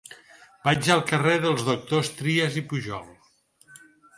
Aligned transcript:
Vaig 0.63 0.87
al 0.95 1.03
carrer 1.11 1.35
dels 1.43 1.63
Doctors 1.67 2.11
Trias 2.23 2.59
i 2.63 2.65
Pujol. 2.73 3.05